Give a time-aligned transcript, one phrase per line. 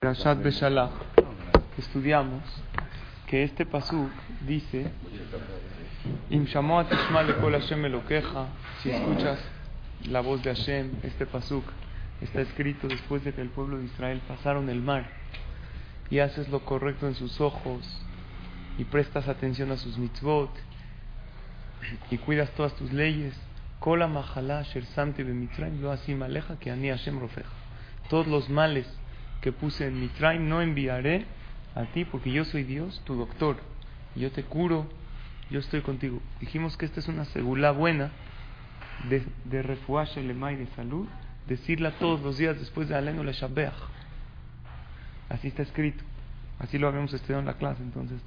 [0.00, 0.92] Rashat Beshalach,
[1.76, 2.44] estudiamos
[3.26, 4.08] que este pasuk
[4.46, 4.92] dice:
[8.80, 9.40] Si escuchas
[10.08, 11.64] la voz de Hashem, este pasuk
[12.20, 15.10] está escrito después de que el pueblo de Israel pasaron el mar
[16.10, 18.00] y haces lo correcto en sus ojos
[18.78, 20.50] y prestas atención a sus mitzvot
[22.08, 23.34] y cuidas todas tus leyes.
[28.08, 28.97] Todos los males
[29.40, 31.26] que puse en mi train no enviaré
[31.74, 33.56] a ti porque yo soy Dios, tu doctor.
[34.14, 34.88] Yo te curo,
[35.50, 36.20] yo estoy contigo.
[36.40, 38.10] Dijimos que esta es una segula buena
[39.08, 41.06] de, de refuaje y de salud,
[41.46, 43.74] decirla todos los días después de Alenu la Shabeach.
[45.28, 46.02] Así está escrito.
[46.58, 47.82] Así lo habíamos estudiado en la clase.
[47.82, 48.20] Entonces,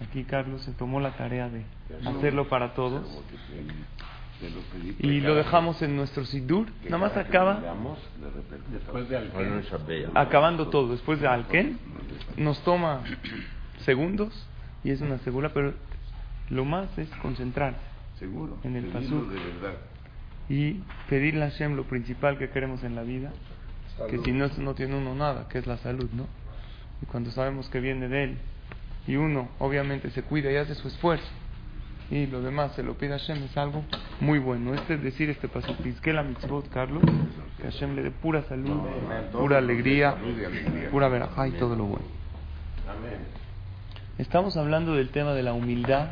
[0.00, 1.64] aquí Carlos se tomó la tarea de
[2.04, 3.22] hacerlo para todos.
[4.98, 6.68] Y lo dejamos en nuestro Sidur.
[6.84, 7.62] Nada más acaba.
[10.14, 10.88] Acabando todo.
[10.90, 11.78] Después de Alken.
[12.36, 13.02] Nos toma
[13.84, 14.46] segundos.
[14.84, 15.50] Y es una segura.
[15.54, 15.74] Pero
[16.50, 17.80] lo más es concentrarse.
[18.18, 18.58] Seguro.
[18.64, 19.32] En el pasuk.
[20.48, 23.32] Y pedirle a Hashem lo principal que queremos en la vida.
[24.10, 25.48] Que si no, no tiene uno nada.
[25.48, 26.26] Que es la salud, ¿no?
[27.02, 28.38] Y cuando sabemos que viene de Él.
[29.06, 31.26] Y uno, obviamente, se cuida y hace su esfuerzo
[32.10, 33.82] y lo demás se lo pide a Hashem es algo
[34.20, 34.74] muy bueno.
[34.74, 37.02] Este es decir, este paso, que la mitzvot, Carlos,
[37.56, 38.80] que Hashem le dé pura salud,
[39.32, 40.16] pura alegría,
[40.90, 42.06] pura verajá y todo lo bueno.
[44.18, 46.10] Estamos hablando del tema de la humildad.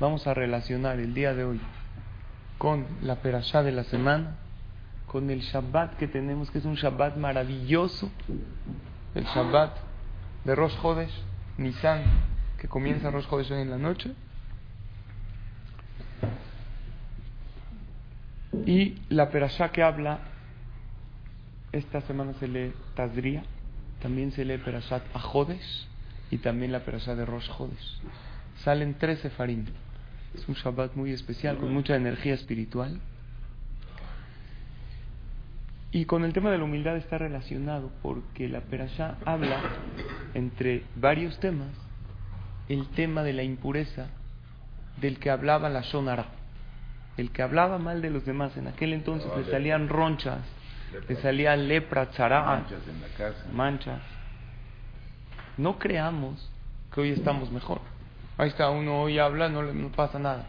[0.00, 1.60] Vamos a relacionar el día de hoy
[2.58, 4.36] con la perashá de la semana,
[5.06, 8.10] con el Shabbat que tenemos, que es un Shabbat maravilloso,
[9.14, 9.76] el Shabbat
[10.44, 11.22] de Rosh Hodesh,
[11.58, 12.02] Nisan,
[12.58, 14.12] que comienza Rosh Hodesh hoy en la noche,
[18.66, 20.18] Y la perashá que habla,
[21.72, 23.44] esta semana se lee Tazria,
[24.02, 25.88] también se lee Perashat Ajodes
[26.30, 28.00] y también la Perashá de Rosh Jodes.
[28.64, 29.66] Salen tres sefarim.
[30.34, 33.00] Es un Shabbat muy especial, con mucha energía espiritual.
[35.92, 39.60] Y con el tema de la humildad está relacionado porque la Perashá habla
[40.34, 41.70] entre varios temas
[42.68, 44.08] el tema de la impureza
[45.00, 46.26] del que hablaba la Shonara.
[47.16, 50.40] El que hablaba mal de los demás en aquel entonces le salían ronchas,
[51.08, 52.64] le salía lepra, tzara,
[53.52, 54.00] manchas.
[55.56, 56.50] No creamos
[56.92, 57.80] que hoy estamos mejor.
[58.36, 60.46] Ahí está, uno hoy habla, no le pasa nada.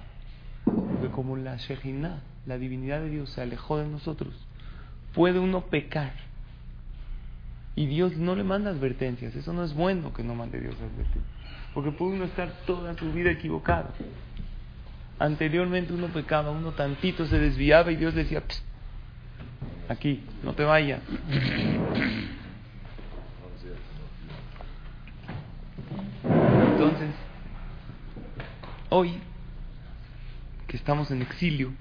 [0.66, 4.34] Porque como la Shejina, la divinidad de Dios, se alejó de nosotros,
[5.14, 6.12] puede uno pecar.
[7.76, 9.36] Y Dios no le manda advertencias.
[9.36, 11.24] Eso no es bueno que no mande Dios advertencias.
[11.74, 13.90] Porque puede uno estar toda su vida equivocado.
[15.20, 18.44] Anteriormente uno pecaba, uno tantito se desviaba y Dios decía,
[19.90, 21.02] aquí, no te vayas.
[26.72, 27.10] Entonces,
[28.90, 29.20] hoy
[30.68, 31.74] que estamos en exilio,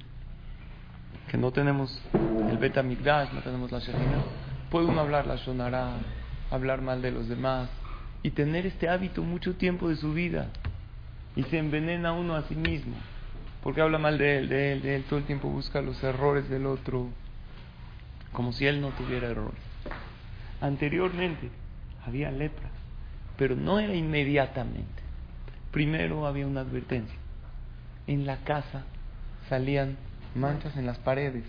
[1.28, 2.00] que no tenemos
[2.50, 4.24] el beta migdash, no tenemos la shekhinah,
[4.70, 5.96] puede uno hablar la shonara,
[6.50, 7.68] hablar mal de los demás
[8.22, 10.46] y tener este hábito mucho tiempo de su vida
[11.34, 12.94] y se envenena uno a sí mismo
[13.66, 16.48] porque habla mal de él, de él, de él, todo el tiempo busca los errores
[16.48, 17.08] del otro,
[18.30, 19.58] como si él no tuviera errores.
[20.60, 21.50] Anteriormente
[22.06, 22.68] había lepra,
[23.36, 25.02] pero no era inmediatamente.
[25.72, 27.18] Primero había una advertencia.
[28.06, 28.84] En la casa
[29.48, 29.96] salían
[30.36, 31.42] manchas en las paredes,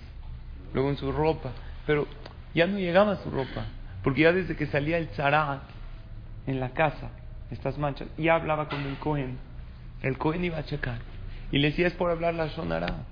[0.74, 1.52] luego en su ropa,
[1.86, 2.08] pero
[2.56, 3.68] ya no llegaba su ropa,
[4.04, 5.62] porque ya desde que salía el zarat
[6.48, 7.12] en la casa,
[7.52, 9.38] estas manchas, ya hablaba con el Cohen.
[10.02, 10.98] El Cohen iba a checar
[11.52, 13.06] y le decía, es por hablar la sonará.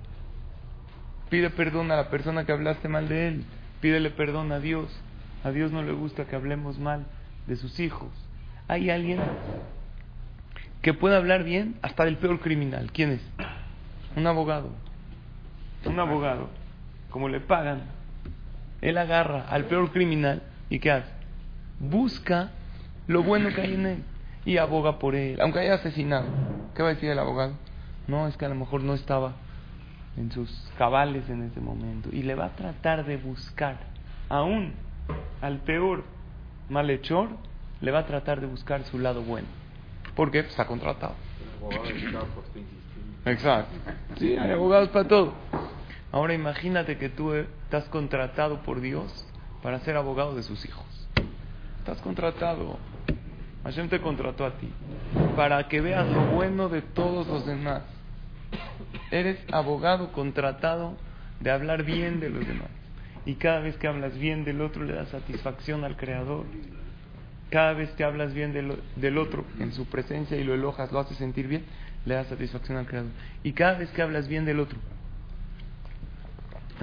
[1.29, 3.45] Pide perdón a la persona que hablaste mal de él.
[3.81, 4.87] Pídele perdón a Dios.
[5.43, 7.05] A Dios no le gusta que hablemos mal
[7.47, 8.09] de sus hijos.
[8.67, 9.19] Hay alguien
[10.81, 12.91] que puede hablar bien hasta del peor criminal.
[12.91, 13.21] ¿Quién es?
[14.15, 14.69] Un abogado.
[15.85, 16.49] Un abogado.
[17.09, 17.83] Como le pagan,
[18.81, 21.11] él agarra al peor criminal y ¿qué hace?
[21.79, 22.51] Busca
[23.07, 24.03] lo bueno que hay en él
[24.45, 26.27] y aboga por él, aunque haya asesinado.
[26.75, 27.53] ¿Qué va a decir el abogado?
[28.07, 29.33] No, es que a lo mejor no estaba
[30.17, 32.09] en sus cabales en ese momento.
[32.11, 33.77] Y le va a tratar de buscar,
[34.29, 34.73] aún
[35.41, 36.03] al peor
[36.69, 37.29] malhechor,
[37.81, 39.47] le va a tratar de buscar su lado bueno.
[40.15, 41.13] Porque pues, está contratado.
[43.25, 43.73] Exacto.
[44.17, 45.33] Sí, hay abogados para todo.
[46.11, 49.25] Ahora imagínate que tú estás contratado por Dios
[49.61, 50.85] para ser abogado de sus hijos.
[51.79, 52.77] Estás contratado.
[53.63, 54.71] Hashem te contrató a ti
[55.35, 57.81] para que veas lo bueno de todos los demás.
[59.11, 60.97] Eres abogado contratado
[61.39, 62.69] de hablar bien de los demás.
[63.25, 66.45] Y cada vez que hablas bien del otro le das satisfacción al Creador.
[67.49, 70.99] cada vez que hablas bien del, del otro en su presencia y lo elojas, lo
[70.99, 71.63] haces sentir bien,
[72.05, 73.11] le da satisfacción al Creador.
[73.43, 74.77] Y cada vez que hablas bien del otro,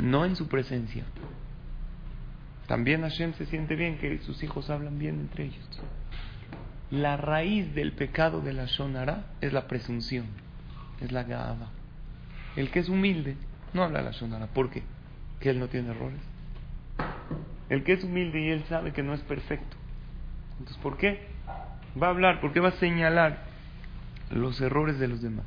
[0.01, 1.05] no en su presencia,
[2.67, 5.69] también Hashem se siente bien que sus hijos hablan bien entre ellos.
[6.91, 10.27] La raíz del pecado de la Shonara es la presunción,
[11.03, 11.71] es la Gaaba.
[12.57, 13.37] El que es humilde
[13.73, 14.47] no habla la Shonara.
[14.47, 14.83] ¿Por qué?
[15.41, 16.21] Que él no tiene errores.
[17.69, 19.77] El que es humilde y él sabe que no es perfecto.
[20.59, 21.27] Entonces, ¿por qué?
[22.01, 23.39] Va a hablar, porque va a señalar
[24.31, 25.47] los errores de los demás.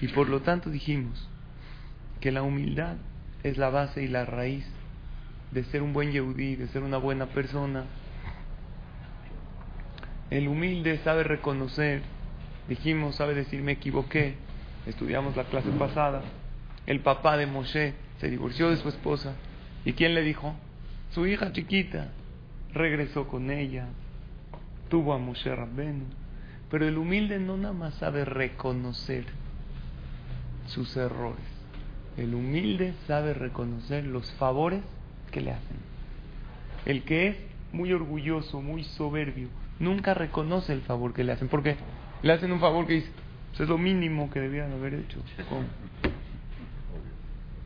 [0.00, 1.28] Y por lo tanto dijimos
[2.20, 2.96] que la humildad
[3.42, 4.66] es la base y la raíz
[5.50, 7.84] de ser un buen yehudí, de ser una buena persona.
[10.30, 12.02] El humilde sabe reconocer,
[12.68, 14.36] dijimos, sabe decir me equivoqué,
[14.86, 16.22] estudiamos la clase pasada,
[16.86, 19.34] el papá de Moshe se divorció de su esposa,
[19.84, 20.54] ¿y quién le dijo?
[21.10, 22.08] Su hija chiquita,
[22.72, 23.88] regresó con ella,
[24.88, 26.04] tuvo a Moshe Rabbenu,
[26.70, 29.24] pero el humilde no nada más sabe reconocer
[30.66, 31.44] sus errores,
[32.16, 34.82] el humilde sabe reconocer los favores
[35.30, 35.76] que le hacen.
[36.84, 37.36] El que es
[37.72, 39.48] muy orgulloso, muy soberbio,
[39.78, 41.48] nunca reconoce el favor que le hacen.
[41.48, 41.76] porque
[42.22, 43.10] Le hacen un favor que dice,
[43.58, 45.18] eso es lo mínimo que debían haber hecho.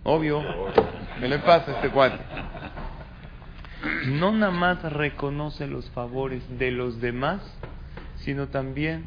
[0.05, 0.43] Obvio,
[1.21, 2.19] ¿qué le pasa a este cuate?
[4.07, 7.43] No nada más reconoce los favores de los demás,
[8.21, 9.05] sino también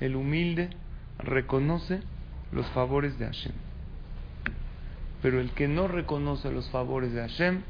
[0.00, 0.68] el humilde
[1.20, 2.02] reconoce
[2.52, 3.54] los favores de Hashem.
[5.22, 7.62] Pero el que no reconoce los favores de Hashem,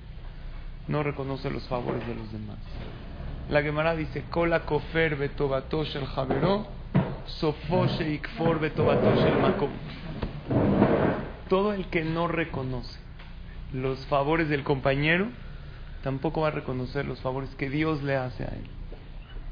[0.89, 2.59] no reconoce los favores de los demás.
[3.49, 6.80] La Gemara dice, Kola kofer betobatosh el javero,
[11.49, 12.99] Todo el que no reconoce
[13.73, 15.29] los favores del compañero,
[16.03, 18.67] tampoco va a reconocer los favores que Dios le hace a él.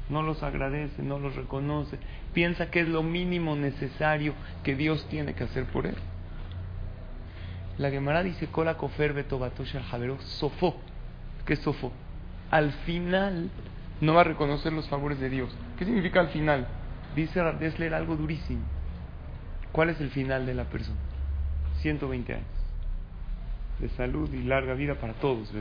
[0.09, 1.99] No los agradece, no los reconoce.
[2.33, 4.33] Piensa que es lo mínimo necesario
[4.63, 5.95] que Dios tiene que hacer por él.
[7.77, 10.75] La Gemara dice, Kola kofer betobatosh javero, sofó
[11.45, 11.91] que sofo.
[12.51, 13.49] Al final
[14.01, 15.55] no va a reconocer los favores de Dios.
[15.77, 16.67] ¿Qué significa al final?
[17.27, 17.41] Dice
[17.79, 18.63] leer algo durísimo.
[19.71, 20.97] ¿Cuál es el final de la persona?
[21.81, 22.45] 120 años
[23.79, 25.53] de salud y larga vida para todos,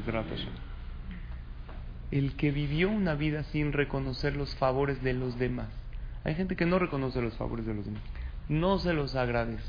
[2.11, 5.69] El que vivió una vida sin reconocer los favores de los demás.
[6.25, 8.03] Hay gente que no reconoce los favores de los demás.
[8.49, 9.63] No se los agradece.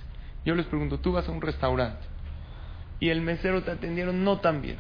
[0.46, 2.08] Yo les pregunto, tú vas a un restaurante
[3.00, 4.78] y el mesero te atendieron no tan bien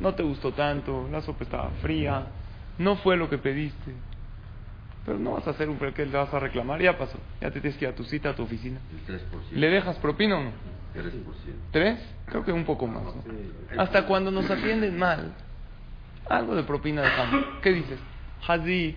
[0.00, 2.26] no te gustó tanto, la sopa estaba fría,
[2.78, 3.92] no fue lo que pediste.
[5.04, 7.60] Pero no vas a hacer un que le vas a reclamar, ya pasó, ya te
[7.60, 8.80] tienes que ir a tu cita, a tu oficina.
[9.52, 10.50] ¿Le dejas propina o no?
[10.94, 11.12] 3%.
[11.72, 12.00] ¿Tres?
[12.26, 13.02] Creo que un poco más.
[13.76, 15.34] Hasta cuando nos atienden mal,
[16.28, 17.44] algo de propina dejamos.
[17.62, 17.98] ¿Qué dices?
[18.46, 18.96] Hazit,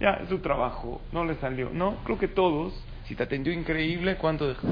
[0.00, 1.70] ya es su trabajo, no le salió.
[1.72, 2.72] No, creo que todos,
[3.06, 4.64] si te atendió increíble, ¿cuánto dejas?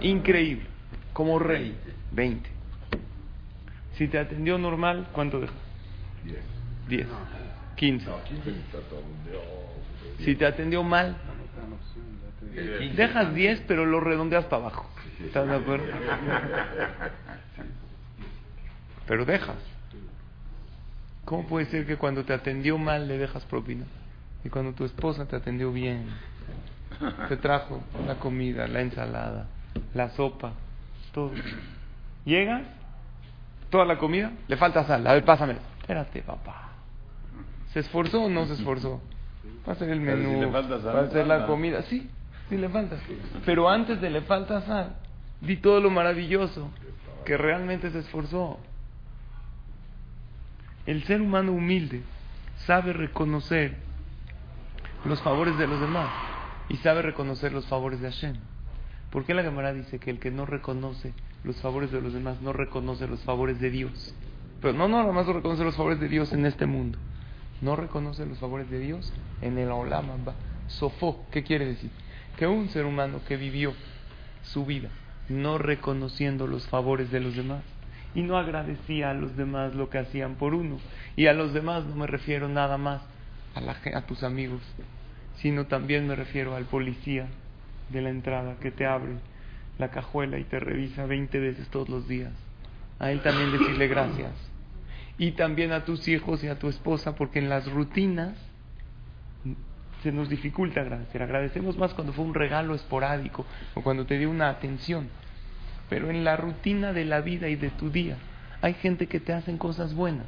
[0.00, 0.66] Increíble,
[1.12, 1.76] como rey,
[2.12, 2.50] 20.
[3.96, 5.56] Si te atendió normal, ¿cuánto dejas?
[6.24, 6.38] 10.
[6.88, 7.08] 10.
[7.76, 8.06] 15.
[10.18, 11.16] Si te atendió mal,
[12.96, 14.88] dejas 10, pero lo redondeas para abajo.
[15.24, 15.86] ¿Estás de acuerdo?
[19.06, 19.56] Pero dejas.
[21.24, 23.84] ¿Cómo puede ser que cuando te atendió mal le dejas propina?
[24.44, 26.06] Y cuando tu esposa te atendió bien,
[27.28, 29.46] te trajo la comida, la ensalada,
[29.94, 30.52] la sopa,
[31.12, 31.32] todo.
[32.24, 32.62] Llegas
[33.70, 35.06] toda la comida, le falta sal.
[35.06, 35.56] A ver, pásame.
[35.80, 36.73] Espérate, papá.
[37.74, 39.02] ¿Se esforzó o no se esforzó?
[39.66, 41.82] Va a hacer el menú, va a hacer la comida.
[41.82, 42.08] Sí,
[42.48, 42.96] sí le falta.
[43.44, 44.94] Pero antes de le falta sal,
[45.40, 46.70] di todo lo maravilloso
[47.24, 48.60] que realmente se esforzó.
[50.86, 52.02] El ser humano humilde
[52.58, 53.76] sabe reconocer
[55.04, 56.08] los favores de los demás
[56.68, 58.36] y sabe reconocer los favores de Hashem.
[59.10, 61.12] ¿Por qué la Gemara dice que el que no reconoce
[61.42, 64.14] los favores de los demás, no reconoce los favores de Dios.
[64.60, 66.98] Pero no, no, nada más reconoce los favores de Dios en este mundo.
[67.60, 70.14] No reconoce los favores de Dios en el Olama.
[70.66, 71.90] Sofó, ¿qué quiere decir?
[72.36, 73.74] Que un ser humano que vivió
[74.42, 74.90] su vida
[75.28, 77.62] no reconociendo los favores de los demás
[78.14, 80.78] y no agradecía a los demás lo que hacían por uno.
[81.16, 83.02] Y a los demás no me refiero nada más
[83.54, 84.60] a, la, a tus amigos,
[85.36, 87.26] sino también me refiero al policía
[87.90, 89.14] de la entrada que te abre
[89.78, 92.32] la cajuela y te revisa 20 veces todos los días.
[92.98, 94.32] A él también decirle gracias.
[95.18, 98.36] Y también a tus hijos y a tu esposa, porque en las rutinas
[100.02, 101.22] se nos dificulta agradecer.
[101.22, 105.08] Agradecemos más cuando fue un regalo esporádico o cuando te dio una atención.
[105.88, 108.16] Pero en la rutina de la vida y de tu día
[108.60, 110.26] hay gente que te hacen cosas buenas.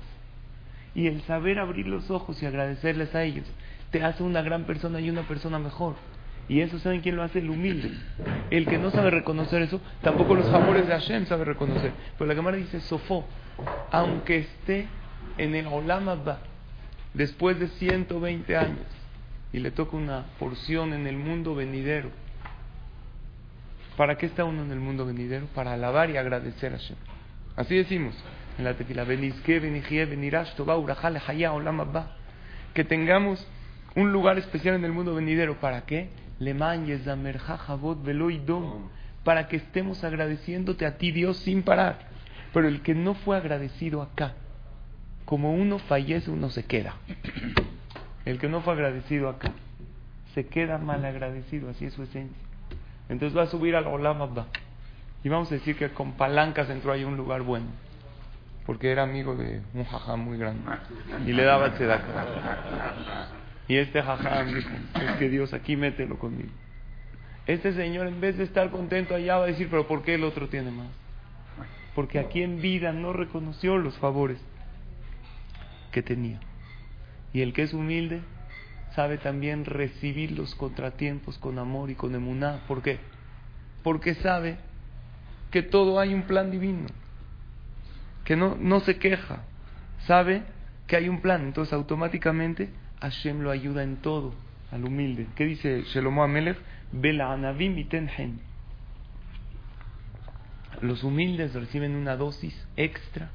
[0.94, 3.46] Y el saber abrir los ojos y agradecerles a ellos
[3.90, 5.94] te hace una gran persona y una persona mejor.
[6.48, 7.40] Y eso, ¿saben quién lo hace?
[7.40, 7.90] El humilde.
[8.50, 11.92] El que no sabe reconocer eso, tampoco los favores de Hashem sabe reconocer.
[12.16, 13.26] Pero la cámara dice, Sofó,
[13.90, 14.86] aunque esté
[15.38, 16.40] en el Olam Abba,
[17.14, 18.86] después de 120 años,
[19.52, 22.10] y le toca una porción en el mundo venidero,
[23.96, 25.46] ¿para qué está uno en el mundo venidero?
[25.54, 26.96] Para alabar y agradecer a Hashem.
[27.56, 28.14] Así decimos
[28.58, 29.06] en la tefila.
[32.75, 33.46] Que tengamos
[33.94, 35.58] un lugar especial en el mundo venidero.
[35.58, 36.10] ¿Para qué?
[39.25, 42.15] Para que estemos agradeciéndote a ti, Dios, sin parar.
[42.56, 44.32] Pero el que no fue agradecido acá,
[45.26, 46.94] como uno fallece, uno se queda.
[48.25, 49.52] El que no fue agradecido acá,
[50.32, 52.42] se queda mal agradecido, así es su esencia.
[53.10, 54.46] Entonces va a subir al Olam Abba.
[55.22, 57.66] Y vamos a decir que con palancas entró ahí un lugar bueno.
[58.64, 60.62] Porque era amigo de un jajam muy grande.
[61.26, 63.28] Y le daba tzedakah.
[63.68, 66.52] Y este jajam dijo, es que Dios aquí mételo conmigo.
[67.46, 70.25] Este señor en vez de estar contento allá va a decir, pero ¿por qué el
[70.25, 70.88] otro tiene más?
[71.96, 74.38] Porque aquí en vida no reconoció los favores
[75.90, 76.38] que tenía.
[77.32, 78.20] Y el que es humilde
[78.94, 82.60] sabe también recibir los contratiempos con amor y con emuná.
[82.68, 82.98] ¿Por qué?
[83.82, 84.58] Porque sabe
[85.50, 86.86] que todo hay un plan divino,
[88.24, 89.44] que no, no se queja,
[90.06, 90.42] sabe
[90.86, 92.68] que hay un plan, entonces automáticamente
[93.00, 94.34] Hashem lo ayuda en todo
[94.70, 95.28] al humilde.
[95.34, 96.58] ¿Qué dice Shelomo Amelech?
[100.80, 103.30] Los humildes reciben una dosis extra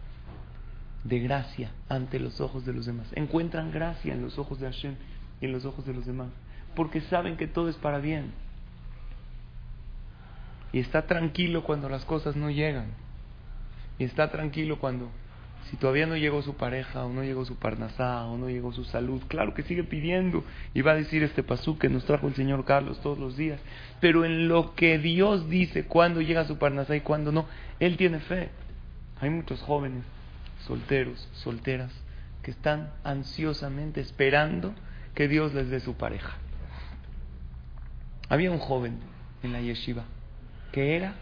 [1.04, 3.08] de gracia ante los ojos de los demás.
[3.16, 4.96] Encuentran gracia en los ojos de Hashem
[5.42, 6.30] y en los ojos de los demás.
[6.76, 8.32] Porque saben que todo es para bien.
[10.74, 12.92] Y está tranquilo cuando las cosas no llegan.
[13.98, 15.12] Y está tranquilo cuando,
[15.70, 18.84] si todavía no llegó su pareja, o no llegó su parnasá, o no llegó su
[18.84, 20.44] salud, claro que sigue pidiendo.
[20.74, 23.60] Y va a decir este pasú que nos trajo el señor Carlos todos los días.
[24.00, 27.46] Pero en lo que Dios dice, cuando llega su parnasá y cuando no,
[27.80, 28.50] Él tiene fe.
[29.22, 30.04] Hay muchos jóvenes,
[30.66, 31.92] solteros, solteras,
[32.42, 34.74] que están ansiosamente esperando
[35.14, 36.38] que Dios les dé su pareja.
[38.30, 38.98] Había un joven
[39.44, 40.06] en la yeshiva
[40.72, 41.14] que era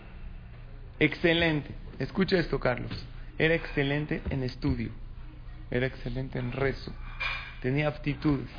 [0.99, 1.71] excelente.
[1.97, 2.91] Escucha esto, Carlos.
[3.39, 4.91] Era excelente en estudio,
[5.71, 6.91] era excelente en rezo,
[7.61, 8.49] tenía aptitudes.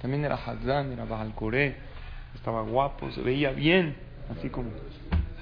[0.00, 1.34] También era Hazán, era Baal
[2.36, 3.96] estaba guapo, se veía bien,
[4.30, 4.70] así como,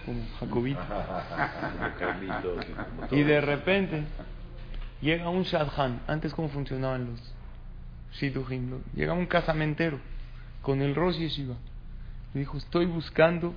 [0.06, 0.80] como Jacobito.
[3.10, 4.04] y de repente
[5.02, 7.34] llega un Shadchan, antes cómo funcionaban los
[8.14, 10.00] Shidduchim, llega un casamentero
[10.62, 11.56] con el Rosh Yeshiva.
[12.32, 13.52] Le dijo, estoy buscando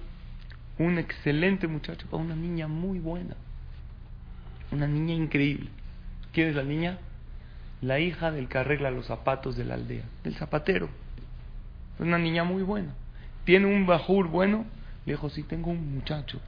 [0.78, 3.38] un excelente muchacho para una niña muy buena.
[4.72, 5.70] Una niña increíble.
[6.34, 7.00] ¿Quién es la niña?
[7.82, 10.90] La hija del que arregla los zapatos de la aldea, del zapatero.
[11.96, 12.94] Es una niña muy buena.
[13.46, 14.66] ¿Tiene un bajur bueno?
[15.06, 16.40] Le dijo, sí, tengo un muchacho.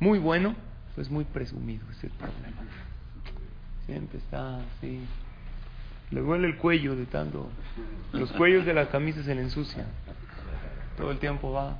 [0.00, 0.54] Muy bueno,
[0.94, 2.62] pues muy presumido, es problema.
[3.86, 5.00] Siempre está así.
[6.10, 7.50] Le duele el cuello de tanto.
[8.12, 9.86] Los cuellos de las camisas se le ensucian.
[10.96, 11.78] Todo el tiempo va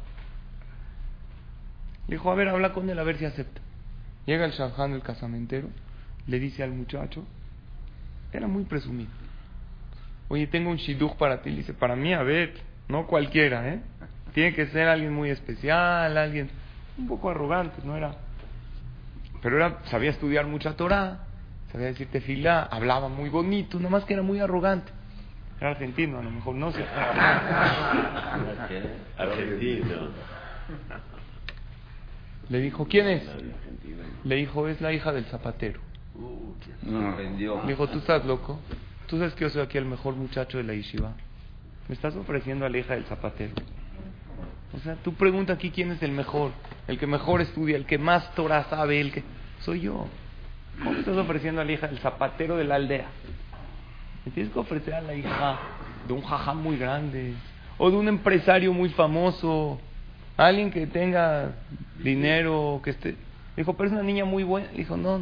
[2.07, 3.61] le dijo, a ver, habla con él a ver si acepta.
[4.26, 5.69] Llega el Shahán, el casamentero,
[6.26, 7.25] le dice al muchacho,
[8.33, 9.11] era muy presumido.
[10.28, 11.50] Oye, tengo un shidduch para ti.
[11.50, 12.54] Le dice, para mí, a ver,
[12.88, 13.81] no cualquiera, ¿eh?
[14.33, 16.50] Tiene que ser alguien muy especial, alguien
[16.99, 18.16] un poco arrogante, no era.
[19.43, 21.26] Pero era, sabía estudiar mucha Torah,
[21.71, 24.90] sabía decir tefilá, hablaba muy bonito, nada más que era muy arrogante.
[25.61, 26.83] Era argentino, a lo mejor no sé.
[29.19, 30.09] argentino.
[32.49, 33.23] Le dijo, ¿quién es?
[34.25, 35.81] Le dijo, es la hija del zapatero.
[36.83, 38.59] Le dijo, ¿tú estás loco?
[39.07, 41.13] ¿Tú sabes que yo soy aquí el mejor muchacho de la yeshiva?
[41.89, 43.53] Me estás ofreciendo a la hija del zapatero.
[44.75, 46.51] O sea, tú pregunta aquí quién es el mejor,
[46.89, 49.23] el que mejor estudia, el que más Torah sabe, el que...
[49.61, 50.07] Soy yo.
[50.79, 53.07] ¿Cómo me estás ofreciendo a la hija del zapatero de la aldea?
[54.25, 55.59] Me tienes que ofrecer a la hija
[56.07, 57.35] de un jajá muy grande,
[57.79, 59.81] o de un empresario muy famoso,
[60.37, 61.53] Alguien que tenga
[62.03, 63.17] dinero, que esté...
[63.57, 64.69] Dijo, pero es una niña muy buena.
[64.69, 65.21] Dijo, no,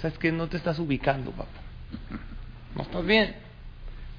[0.00, 1.60] sabes que no te estás ubicando, papá.
[2.74, 3.36] No estás bien.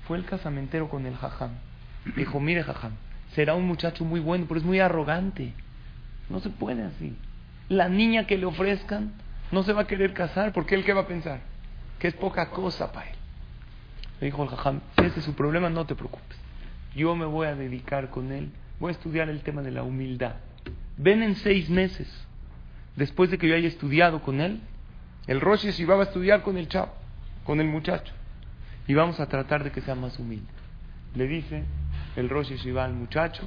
[0.08, 1.52] Fue el casamentero con el jajam.
[2.16, 2.94] Dijo, mire jajam,
[3.36, 5.54] será un muchacho muy bueno, pero es muy arrogante.
[6.30, 7.16] No se puede así.
[7.68, 9.12] La niña que le ofrezcan
[9.52, 11.42] no se va a querer casar, porque él qué va a pensar?
[12.00, 13.16] Que es poca cosa para él.
[14.22, 16.38] Le dijo el jajam, si ese es su problema, no te preocupes.
[16.96, 20.36] Yo me voy a dedicar con él voy a estudiar el tema de la humildad.
[20.98, 22.08] Ven en seis meses,
[22.96, 24.60] después de que yo haya estudiado con él,
[25.28, 26.94] el Rosh iba a estudiar con el chavo,
[27.44, 28.14] con el muchacho.
[28.88, 30.48] y vamos a tratar de que sea más humilde.
[31.14, 31.64] Le dice
[32.16, 33.44] el Rosh Yeshiva al muchacho,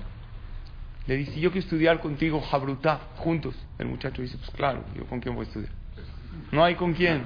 [1.06, 3.54] le dice, yo quiero estudiar contigo Jabrutá, juntos.
[3.78, 5.72] El muchacho dice, pues claro, yo con quién voy a estudiar.
[6.52, 7.22] No hay con quién.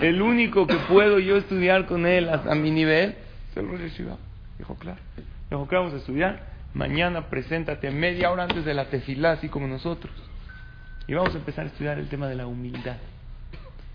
[0.00, 3.14] El único que puedo yo estudiar con él a, mi nivel
[3.50, 4.16] es el Rosh Yeshiva.
[4.58, 4.98] Dijo, claro.
[5.50, 6.55] Dijo, ¿qué vamos a estudiar?
[6.76, 10.12] Mañana preséntate media hora antes de la tefilá, así como nosotros.
[11.08, 12.98] Y vamos a empezar a estudiar el tema de la humildad.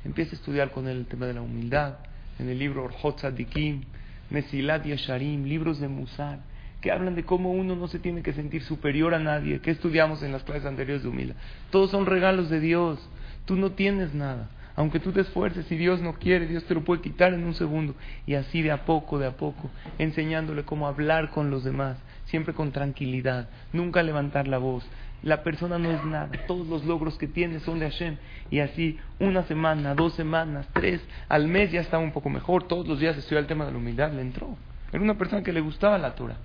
[0.04, 2.00] Empieza a estudiar con él el tema de la humildad.
[2.40, 3.84] En el libro Orhot Tzadikim,
[4.32, 6.40] Mesilat Yasharim, libros de Musar,
[6.82, 9.60] que hablan de cómo uno no se tiene que sentir superior a nadie.
[9.60, 11.36] que estudiamos en las clases anteriores de humildad?
[11.70, 12.98] Todos son regalos de Dios.
[13.46, 14.50] Tú no tienes nada.
[14.76, 17.54] Aunque tú te esfuerces y Dios no quiere, Dios te lo puede quitar en un
[17.54, 17.96] segundo.
[18.26, 22.54] Y así de a poco, de a poco, enseñándole cómo hablar con los demás, siempre
[22.54, 24.86] con tranquilidad, nunca levantar la voz.
[25.24, 28.18] La persona no es nada, todos los logros que tiene son de Hashem.
[28.50, 31.00] Y así, una semana, dos semanas, tres,
[31.30, 33.78] al mes ya estaba un poco mejor, todos los días estudiaba el tema de la
[33.78, 34.58] humildad, le entró.
[34.92, 36.38] Era una persona que le gustaba la Torah.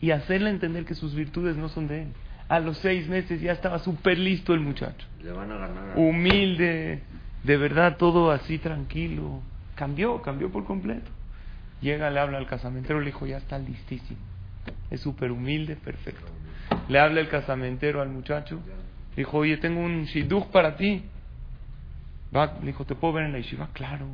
[0.00, 2.08] Y hacerle entender que sus virtudes no son de él.
[2.48, 5.06] A los seis meses ya estaba súper listo el muchacho.
[5.96, 7.02] Humilde,
[7.44, 9.40] de verdad todo así tranquilo.
[9.74, 11.10] Cambió, cambió por completo.
[11.80, 14.20] Llega, le habla al casamentero, le dijo, ya está listísimo.
[14.90, 16.32] Es súper humilde, perfecto.
[16.88, 18.60] Le habla el casamentero al muchacho.
[19.16, 21.04] Dijo, oye, tengo un shidduch para ti.
[22.34, 23.68] Va, le dijo, ¿te puedo ver en la yeshiva?
[23.72, 24.06] Claro,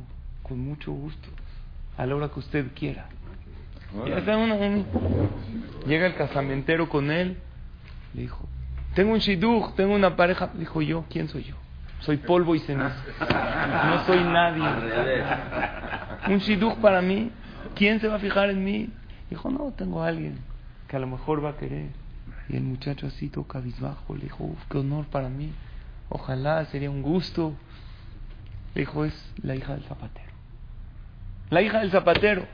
[0.43, 1.29] con mucho gusto.
[1.97, 3.07] A la hora que usted quiera.
[5.87, 7.37] Llega el casamentero con él.
[8.13, 8.47] Le dijo,
[8.93, 10.51] tengo un shidduch, tengo una pareja.
[10.55, 11.55] Dijo, yo, ¿quién soy yo?
[12.01, 12.95] Soy polvo y ceniza.
[13.89, 15.23] No soy nadie.
[16.27, 17.31] Un shidduch para mí.
[17.75, 18.89] ¿Quién se va a fijar en mí?
[19.29, 20.39] Dijo, no, tengo a alguien
[20.87, 21.89] que a lo mejor va a querer.
[22.49, 24.15] Y el muchacho así toca cabizbajo.
[24.15, 25.53] Le dijo, qué honor para mí.
[26.09, 27.53] Ojalá, sería un gusto.
[28.73, 30.31] Le dijo, es la hija del zapatero.
[31.49, 32.45] La hija del zapatero.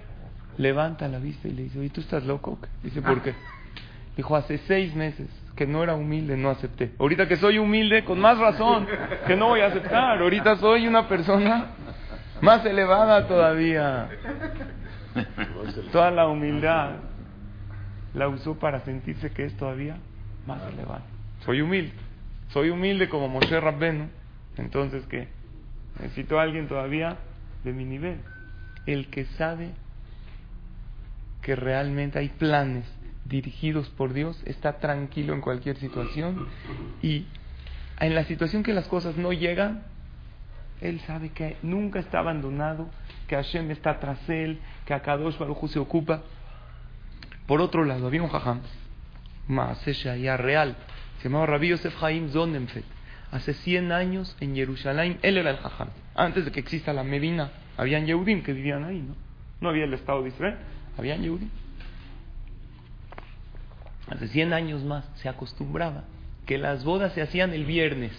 [0.57, 2.59] Levanta la vista y le dice, ¿y tú estás loco?
[2.83, 3.33] Dice, ¿por qué?
[4.15, 6.93] Dijo, hace seis meses que no era humilde, no acepté.
[6.99, 8.87] Ahorita que soy humilde, con más razón,
[9.25, 10.21] que no voy a aceptar.
[10.21, 11.71] Ahorita soy una persona
[12.41, 14.07] más elevada todavía.
[15.91, 16.91] Toda la humildad
[18.13, 19.97] la usó para sentirse que es todavía
[20.45, 21.01] más elevado.
[21.43, 21.93] Soy humilde.
[22.49, 24.09] Soy humilde como Moshe Rabbenu.
[24.57, 25.27] Entonces, ¿qué?
[25.99, 27.17] Necesito a alguien todavía
[27.63, 28.19] de mi nivel.
[28.85, 29.71] El que sabe
[31.41, 32.85] que realmente hay planes
[33.27, 36.47] dirigidos por Dios, está tranquilo en cualquier situación
[37.01, 37.25] y
[37.99, 39.83] en la situación que las cosas no llegan,
[40.81, 42.89] él sabe que nunca está abandonado,
[43.27, 46.21] que Hashem está tras él, que Akadosh Baruj se ocupa.
[47.47, 48.61] Por otro lado, había un jajam,
[50.21, 50.75] ya real,
[51.19, 52.85] se llamaba Rabbi Yosef Haim Zonenfeld.
[53.31, 55.89] Hace 100 años en Jerusalén, él era el jajam.
[56.15, 59.15] Antes de que exista la Medina, habían Yehudim que vivían ahí, ¿no?
[59.59, 60.57] No había el Estado de Israel,
[60.97, 61.49] habían Yehudim
[64.09, 66.03] hace 100 años más, se acostumbraba
[66.45, 68.13] que las bodas se hacían el viernes.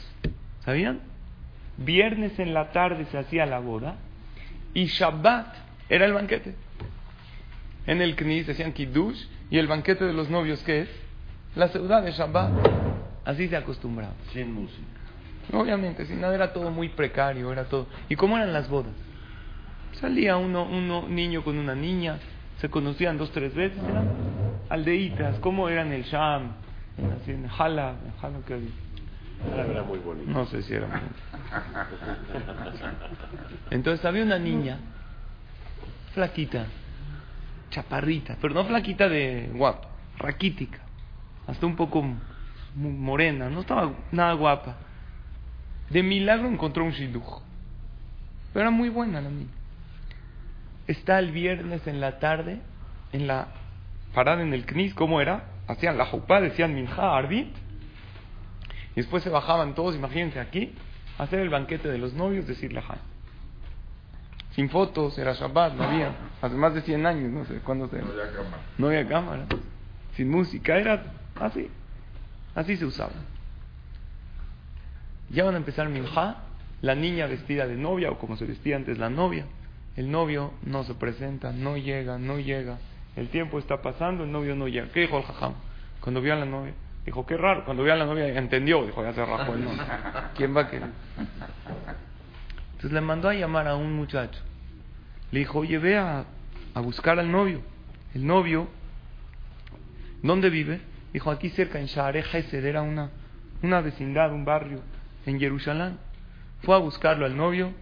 [0.65, 1.01] ¿Sabían?
[1.79, 3.97] Viernes en la tarde se hacía la boda
[4.75, 5.55] y Shabbat
[5.89, 6.55] era el banquete.
[7.87, 10.89] En el Knis se hacían Kiddush y el banquete de los novios, ¿qué es?
[11.57, 12.53] La ciudad de Shabbat.
[13.25, 14.15] Así se acostumbraba.
[14.33, 14.83] Sin música.
[15.53, 17.87] Obviamente, sin nada, era todo muy precario, era todo.
[18.09, 18.93] ¿Y cómo eran las bodas?
[20.01, 22.19] Salía uno, uno niño con una niña,
[22.61, 24.09] se conocían dos, tres veces, eran
[24.69, 26.53] aldeitas, ¿cómo eran el Sham?
[27.21, 28.69] Así en Hala, en que
[29.55, 30.31] era muy bonito.
[30.31, 31.01] No sé si era muy
[33.71, 34.79] Entonces había una niña,
[36.13, 36.67] flaquita,
[37.71, 40.81] chaparrita, pero no flaquita de guapa, raquítica,
[41.47, 42.05] hasta un poco
[42.75, 44.77] morena, no estaba nada guapa.
[45.91, 47.43] De milagro encontró un shidduch,
[48.53, 49.53] pero era muy buena la niña.
[50.87, 52.61] Está el viernes en la tarde,
[53.13, 53.49] en la
[54.27, 55.45] en el Knis, ¿cómo era?
[55.69, 57.55] Hacían la jupá, decían Minja, Ardit,
[58.93, 60.75] y después se bajaban todos, imagínense aquí,
[61.19, 62.83] a hacer el banquete de los novios, decir la
[64.51, 67.99] Sin fotos, era Shabbat, no había, hace más de 100 años, no sé cuándo se...
[67.99, 68.63] No había cámara.
[68.77, 69.47] No había cámara.
[70.15, 71.05] Sin música, era
[71.41, 71.69] así,
[72.57, 73.13] así se usaba.
[75.31, 76.39] Ya van a empezar Minja,
[76.81, 79.47] la niña vestida de novia, o como se vestía antes la novia,
[79.95, 82.79] el novio no se presenta, no llega, no llega.
[83.19, 84.89] El tiempo está pasando, el novio no llega.
[84.93, 85.55] ¿Qué dijo el jajam?
[86.01, 86.73] Cuando vio a la novia,
[87.05, 87.65] dijo, qué raro.
[87.65, 89.83] Cuando vio a la novia, entendió, dijo, ya se rajó el novio.
[90.37, 90.89] ¿Quién va a querer?
[92.67, 94.41] Entonces le mandó a llamar a un muchacho.
[95.33, 96.25] Le dijo, oye, ve a,
[96.77, 97.61] buscar al novio.
[98.15, 98.69] El novio,
[100.23, 100.81] ¿dónde vive?
[101.13, 103.11] Dijo, aquí cerca, en Share Hesed, era una,
[103.63, 104.81] una vecindad, un barrio
[105.27, 105.99] en Jerusalén.
[106.63, 107.73] Fue a buscarlo al novio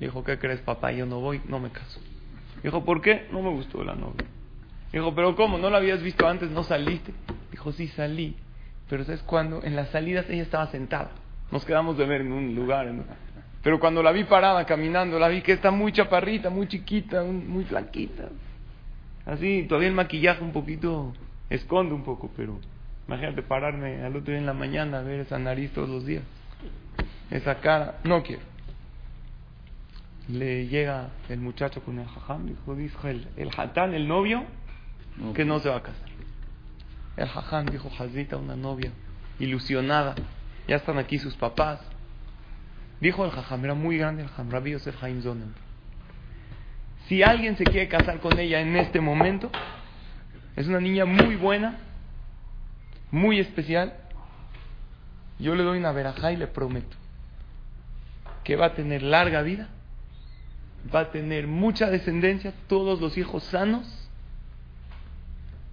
[0.00, 0.92] Dijo, ¿qué crees, papá?
[0.92, 2.00] Yo no voy, no me caso.
[2.62, 3.28] Dijo, ¿por qué?
[3.30, 4.26] No me gustó la novia.
[4.94, 5.58] Dijo, ¿pero cómo?
[5.58, 6.48] ¿No la habías visto antes?
[6.52, 7.12] ¿No saliste?
[7.50, 8.36] Dijo, sí, salí.
[8.88, 11.10] Pero ¿sabes cuando En las salidas ella estaba sentada.
[11.50, 12.88] Nos quedamos de ver en un lugar.
[13.60, 17.64] Pero cuando la vi parada caminando, la vi que está muy chaparrita, muy chiquita, muy
[17.64, 18.28] flaquita.
[19.26, 21.12] Así, todavía el maquillaje un poquito
[21.50, 22.60] esconde un poco, pero
[23.08, 26.22] imagínate pararme al otro día en la mañana a ver esa nariz todos los días.
[27.32, 28.42] Esa cara, no quiero.
[30.28, 34.44] Le llega el muchacho con el jajam, dijo, dijo el, el hatán, el novio,
[35.34, 36.08] que no se va a casar.
[37.16, 38.90] El jajam dijo, Hazita, una novia,
[39.38, 40.14] ilusionada,
[40.66, 41.80] ya están aquí sus papás.
[43.00, 45.54] Dijo el jajam, era muy grande el jajam, Rabbi Yosef Haim Zonen.
[47.06, 49.50] Si alguien se quiere casar con ella en este momento,
[50.56, 51.78] es una niña muy buena,
[53.10, 53.94] muy especial.
[55.38, 56.96] Yo le doy una verajá y le prometo
[58.44, 59.68] que va a tener larga vida,
[60.94, 64.03] va a tener mucha descendencia, todos los hijos sanos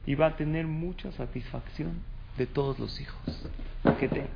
[0.05, 2.01] y va a tener mucha satisfacción
[2.37, 3.21] de todos los hijos
[3.99, 4.29] que tenga.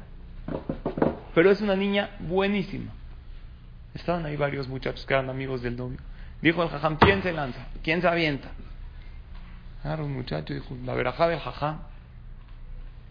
[1.33, 2.91] Pero es una niña buenísima.
[3.93, 5.97] Estaban ahí varios muchachos que eran amigos del novio.
[6.41, 7.67] Dijo el jajam, ¿quién se lanza?
[7.81, 8.49] ¿Quién se avienta?
[9.83, 11.79] Ahora un muchacho dijo, la verajá del jajam,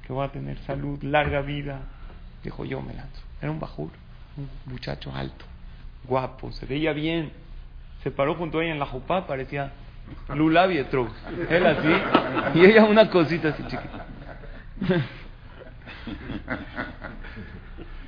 [0.06, 1.80] que va a tener salud, larga vida.
[2.42, 3.22] Dijo, yo me lanzo.
[3.40, 3.90] Era un bajur,
[4.36, 5.44] un muchacho alto,
[6.06, 7.32] guapo, se veía bien.
[8.02, 9.72] Se paró junto a ella en la jupá, parecía
[10.34, 11.08] Lula Vietrog.
[11.48, 14.06] Él así, y ella una cosita así chiquita.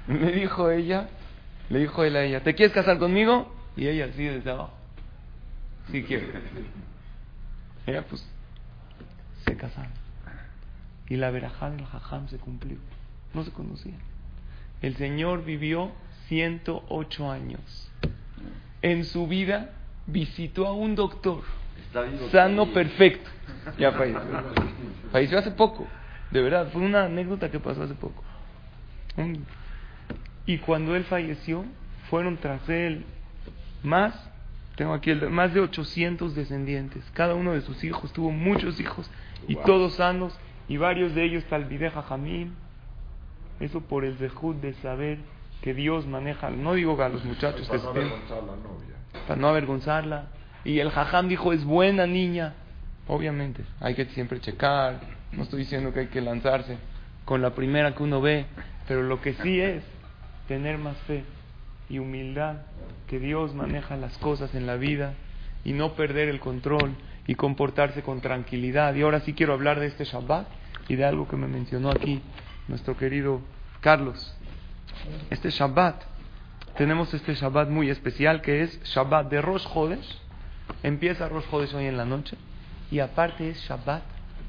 [0.06, 1.08] Me dijo ella,
[1.68, 3.52] le dijo él a ella, ¿te quieres casar conmigo?
[3.76, 4.72] Y ella así desde abajo.
[5.90, 6.26] Sí quiero.
[7.86, 8.26] Ella pues
[9.44, 9.92] se casaron.
[11.08, 12.78] Y la verajá del jajam se cumplió.
[13.34, 13.98] No se conocían.
[14.82, 15.92] El Señor vivió
[16.28, 17.92] 108 años.
[18.82, 19.70] En su vida
[20.06, 21.42] visitó a un doctor
[22.30, 23.30] sano perfecto.
[23.78, 24.22] Ya falleció.
[25.12, 25.86] Falleció hace poco.
[26.30, 28.22] De verdad, fue una anécdota que pasó hace poco.
[30.46, 31.64] Y cuando él falleció,
[32.10, 33.04] fueron tras él
[33.82, 34.14] más
[34.76, 37.02] tengo aquí el, más de 800 descendientes.
[37.14, 39.10] Cada uno de sus hijos tuvo muchos hijos
[39.48, 42.54] y todos sanos y varios de ellos talvideja jamín.
[43.58, 45.18] Eso por el dejud de saber
[45.62, 48.10] que Dios maneja, no digo a los muchachos para que no
[49.26, 50.26] para no avergonzarla.
[50.66, 52.54] Y el jajam dijo, es buena niña.
[53.06, 54.98] Obviamente, hay que siempre checar.
[55.30, 56.76] No estoy diciendo que hay que lanzarse
[57.24, 58.46] con la primera que uno ve,
[58.88, 59.84] pero lo que sí es
[60.48, 61.22] tener más fe
[61.88, 62.62] y humildad,
[63.06, 65.14] que Dios maneja las cosas en la vida
[65.64, 66.96] y no perder el control
[67.28, 68.92] y comportarse con tranquilidad.
[68.96, 70.48] Y ahora sí quiero hablar de este Shabbat
[70.88, 72.22] y de algo que me mencionó aquí
[72.66, 73.40] nuestro querido
[73.80, 74.34] Carlos.
[75.30, 76.02] Este Shabbat,
[76.76, 79.64] tenemos este Shabbat muy especial que es Shabbat de Rosh.
[80.82, 82.36] Empieza Rosh Hodesh hoy en la noche
[82.90, 84.02] y aparte es Shabbat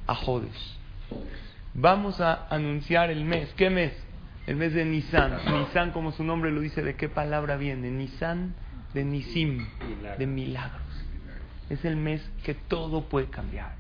[0.08, 0.78] a Hodesh.
[1.74, 3.54] Vamos a anunciar el mes.
[3.56, 3.94] ¿Qué mes?
[4.48, 5.38] el mes de Nisan.
[5.60, 7.92] Nisan, como su nombre lo dice, ¿de qué palabra viene?
[7.92, 8.56] Nisan
[8.94, 9.68] de Nisim,
[10.18, 10.82] de milagros.
[11.70, 13.76] Es el mes que todo puede cambiar.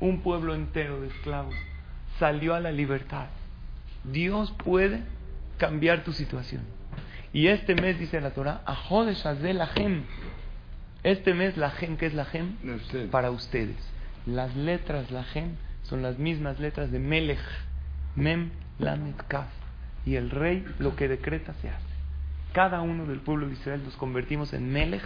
[0.00, 1.54] Un pueblo entero de esclavos
[2.20, 3.26] salió a la libertad.
[4.04, 5.02] Dios puede
[5.58, 6.62] cambiar tu situación.
[7.32, 8.62] Y este mes, dice la Torah,
[9.42, 10.04] de la Gem.
[11.04, 12.56] Este mes, la Gem, ¿qué es la Gem?
[13.10, 13.76] Para ustedes.
[14.24, 15.50] Las letras, la Gem,
[15.82, 17.38] son las mismas letras de Melech,
[18.16, 19.48] Mem, Lamed, Kaf
[20.06, 21.94] y el rey lo que decreta se hace.
[22.52, 25.04] Cada uno del pueblo de Israel nos convertimos en Melech,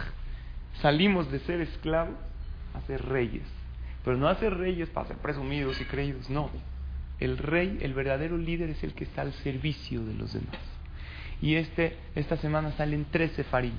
[0.81, 2.15] salimos de ser esclavos
[2.73, 3.43] a ser reyes.
[4.05, 6.49] Pero no a ser reyes para ser presumidos y creídos, no.
[7.19, 10.61] El rey, el verdadero líder es el que está al servicio de los demás.
[11.41, 13.73] Y este, esta semana salen tres sefarim.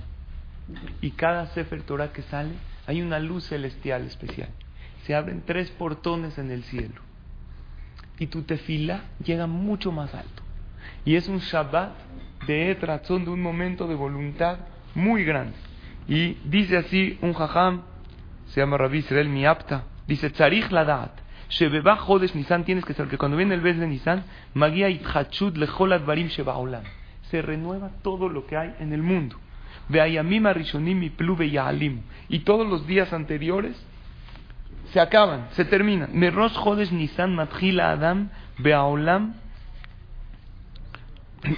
[1.00, 2.52] Y cada sefer Torah que sale,
[2.86, 4.48] hay una luz celestial especial.
[5.04, 7.00] Se abren tres portones en el cielo.
[8.18, 10.42] Y tu tefila llega mucho más alto.
[11.04, 11.92] Y es un Shabbat
[12.46, 14.58] de razón de un momento de voluntad
[14.94, 15.54] muy grande.
[16.08, 17.82] Y dice así un jajam,
[18.48, 21.12] se llama Rabbi Israel Miapta, dice, Tzarich Ladat,
[21.48, 25.56] Shebeba Jodesh Nisan, tienes que saber que cuando viene el mes de Nisan, Magia Itchachut
[25.56, 26.84] Lechol Barim Shebaolam,
[27.30, 29.36] se renueva todo lo que hay en el mundo.
[29.90, 33.76] Veayamim Arishonim y Plu Yaalim, y todos los días anteriores
[34.92, 36.10] se acaban, se terminan.
[36.12, 39.34] Merosh Jodesh Nisan Matchila Adam Beaolam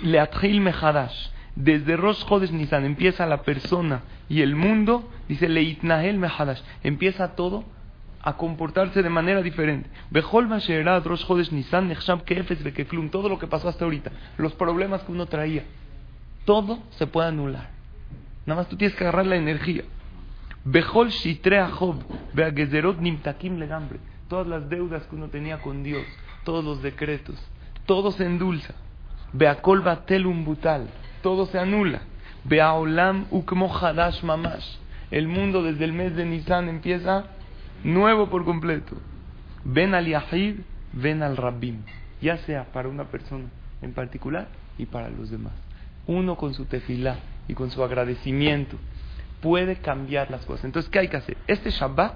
[0.02, 1.28] Leatril Mehadash.
[1.54, 6.60] Desde Rosh Chodesh Nisan empieza la persona y el mundo, dice Leitnahel Mehadash.
[6.82, 7.64] Empieza todo
[8.22, 9.90] a comportarse de manera diferente.
[13.10, 15.64] Todo lo que pasó hasta ahorita, los problemas que uno traía,
[16.44, 17.81] todo se puede anular.
[18.46, 19.84] Nada más tú tienes que agarrar la energía.
[20.64, 21.96] Bejol Shitrea Job,
[22.34, 23.98] Beagezerot Nimtakim Legambre.
[24.28, 26.04] Todas las deudas que uno tenía con Dios,
[26.44, 27.36] todos los decretos,
[27.86, 28.74] todo se endulza.
[29.32, 30.88] Beakol Batelum Butal,
[31.22, 32.02] todo se anula.
[32.44, 34.76] Beaolam Ukmo Hadash Mamash.
[35.10, 37.26] El mundo desde el mes de Nisan empieza
[37.84, 38.96] nuevo por completo.
[39.64, 40.60] Ven al Yahid,
[40.92, 41.82] ven al Rabbim.
[42.20, 43.44] Ya sea para una persona
[43.82, 45.52] en particular y para los demás.
[46.06, 48.76] Uno con su tefilá y con su agradecimiento
[49.40, 50.64] puede cambiar las cosas.
[50.64, 51.36] Entonces, ¿qué hay que hacer?
[51.46, 52.14] Este Shabbat,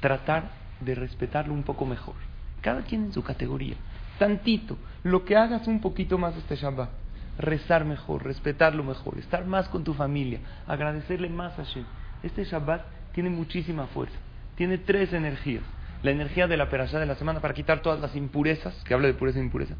[0.00, 2.16] tratar de respetarlo un poco mejor.
[2.60, 3.76] Cada quien en su categoría.
[4.18, 4.76] Tantito.
[5.04, 6.90] Lo que hagas un poquito más este Shabbat.
[7.38, 11.84] Rezar mejor, respetarlo mejor, estar más con tu familia, agradecerle más a Hashem.
[12.22, 14.16] Este Shabbat tiene muchísima fuerza.
[14.56, 15.62] Tiene tres energías.
[16.02, 19.06] La energía de la perashá de la semana para quitar todas las impurezas, que habla
[19.06, 19.74] de pureza e impureza.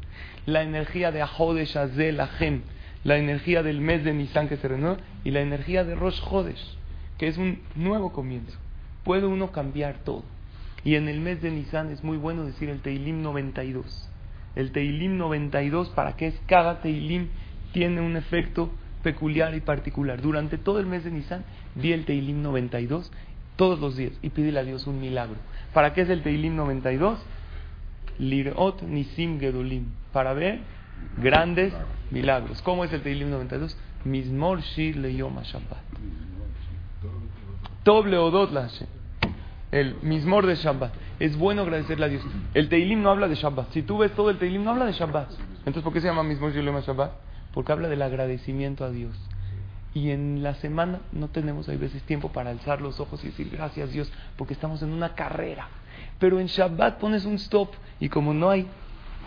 [0.45, 2.61] La energía de Ahodesh Azel Ahem,
[3.03, 6.77] la energía del mes de Nisan que se renueva y la energía de Rosh Hodesh,
[7.17, 8.57] que es un nuevo comienzo.
[9.03, 10.23] Puede uno cambiar todo.
[10.83, 14.09] Y en el mes de Nisan es muy bueno decir el Teilim 92.
[14.55, 16.41] El Teilim 92, ¿para qué es?
[16.47, 17.27] Cada Teilim
[17.71, 18.71] tiene un efecto
[19.03, 20.21] peculiar y particular.
[20.21, 21.43] Durante todo el mes de Nisan
[21.75, 23.11] di el Teilim 92
[23.55, 25.37] todos los días y pídele a Dios un milagro.
[25.73, 27.19] ¿Para qué es el Teilim 92?
[28.19, 29.85] Lirot Nisim Gedulim.
[30.11, 30.59] Para ver
[31.17, 31.73] grandes
[32.09, 32.61] milagros.
[32.61, 33.77] ¿Cómo es el Teilim 92?
[34.03, 35.79] Mismor Shir Leyom Shabbat.
[37.85, 38.69] La
[39.71, 40.93] El Mismor de Shabbat.
[41.19, 42.23] Es bueno agradecerle a Dios.
[42.53, 43.71] El Teilim no habla de Shabbat.
[43.71, 45.31] Si tú ves todo el Teilim, no habla de Shabbat.
[45.59, 47.11] Entonces, ¿por qué se llama Mismor Shir Leyom Shabbat?
[47.53, 49.15] Porque habla del agradecimiento a Dios.
[49.93, 53.49] Y en la semana no tenemos a veces tiempo para alzar los ojos y decir
[53.49, 55.67] gracias Dios, porque estamos en una carrera.
[56.17, 58.67] Pero en Shabbat pones un stop y como no hay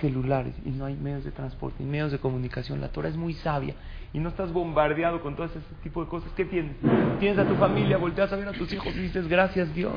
[0.01, 2.81] celulares y no hay medios de transporte y medios de comunicación.
[2.81, 3.75] La Torah es muy sabia
[4.13, 6.31] y no estás bombardeado con todo ese tipo de cosas.
[6.37, 6.77] ¿Qué tienes?
[7.19, 9.95] Tienes a tu familia, volteas a ver a tus hijos y dices gracias Dios.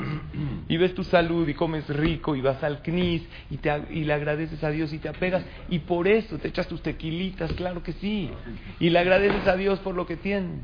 [0.67, 4.13] Y ves tu salud y comes rico y vas al CNIS y, te, y le
[4.13, 5.43] agradeces a Dios y te apegas.
[5.69, 8.31] Y por eso te echas tus tequilitas, claro que sí.
[8.79, 10.61] Y le agradeces a Dios por lo que tienes.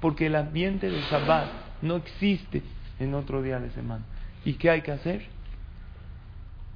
[0.00, 1.48] Porque el ambiente del Shabbat
[1.82, 2.62] no existe
[2.98, 4.04] en otro día de semana.
[4.44, 5.26] ¿Y qué hay que hacer?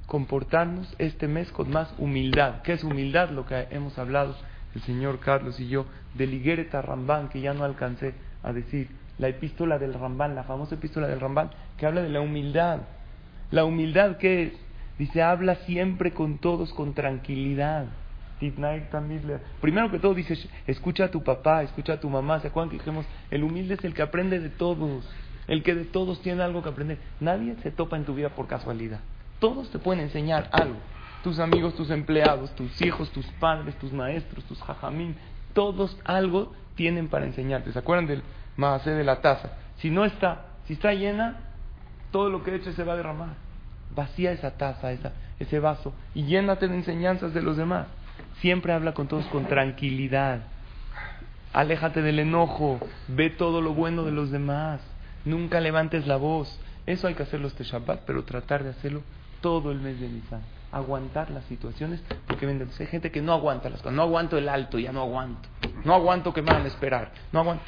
[0.09, 2.61] Comportarnos este mes con más humildad.
[2.63, 3.29] ¿Qué es humildad?
[3.29, 4.35] Lo que hemos hablado
[4.75, 8.89] el señor Carlos y yo del Higuereta Rambán, que ya no alcancé a decir.
[9.17, 12.79] La epístola del Rambán, la famosa epístola del Rambán, que habla de la humildad.
[13.51, 14.53] La humildad que es,
[14.97, 17.85] dice, habla siempre con todos con tranquilidad.
[19.59, 22.39] Primero que todo dice, escucha a tu papá, escucha a tu mamá.
[22.39, 25.07] ¿Se acuerdan que dijimos, el humilde es el que aprende de todos,
[25.47, 26.97] el que de todos tiene algo que aprender?
[27.19, 29.01] Nadie se topa en tu vida por casualidad.
[29.39, 30.77] Todos te pueden enseñar algo.
[31.23, 35.15] Tus amigos, tus empleados, tus hijos, tus padres, tus maestros, tus jajamín,
[35.53, 37.71] todos algo tienen para enseñarte.
[37.73, 38.23] ¿Se acuerdan del
[38.55, 39.51] maacé de la taza?
[39.77, 41.37] Si no está, si está llena,
[42.11, 43.35] todo lo que eches se va a derramar.
[43.95, 47.87] Vacía esa taza, esa, ese vaso y llénate de enseñanzas de los demás.
[48.39, 50.41] Siempre habla con todos con tranquilidad.
[51.51, 54.81] Aléjate del enojo, ve todo lo bueno de los demás.
[55.25, 56.59] Nunca levantes la voz.
[56.85, 59.01] Eso hay que hacerlo este Shabbat, pero tratar de hacerlo
[59.41, 60.41] todo el mes de Nisan.
[60.71, 63.93] Aguantar las situaciones, porque hay gente que no aguanta las cosas.
[63.93, 65.49] No aguanto el alto, ya no aguanto.
[65.83, 67.11] No aguanto que me van a esperar.
[67.31, 67.63] No aguanto.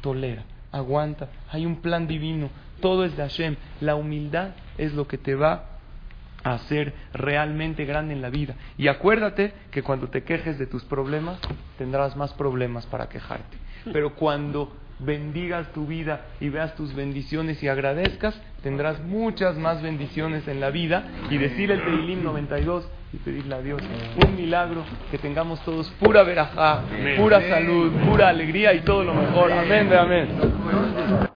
[0.00, 1.28] Tolera, aguanta.
[1.50, 2.50] Hay un plan divino.
[2.80, 3.56] Todo es de Hashem.
[3.80, 5.66] La humildad es lo que te va
[6.42, 8.56] a hacer realmente grande en la vida.
[8.76, 11.38] Y acuérdate que cuando te quejes de tus problemas,
[11.78, 13.56] tendrás más problemas para quejarte.
[13.92, 14.72] Pero cuando
[15.04, 20.70] bendigas tu vida y veas tus bendiciones y agradezcas, tendrás muchas más bendiciones en la
[20.70, 21.04] vida.
[21.30, 23.82] Y decir el Teilim 92 y pedirle a Dios
[24.24, 26.82] un milagro, que tengamos todos pura verajá,
[27.16, 29.52] pura salud, pura alegría y todo lo mejor.
[29.52, 31.28] Amén de amén.